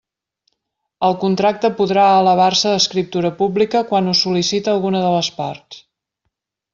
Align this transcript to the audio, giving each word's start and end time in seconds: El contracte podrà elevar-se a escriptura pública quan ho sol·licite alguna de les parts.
El 1.07 1.17
contracte 1.23 1.69
podrà 1.81 2.05
elevar-se 2.23 2.71
a 2.71 2.79
escriptura 2.85 3.31
pública 3.41 3.83
quan 3.93 4.09
ho 4.13 4.19
sol·licite 4.23 4.73
alguna 4.77 5.03
de 5.09 5.13
les 5.17 5.31
parts. 5.41 5.83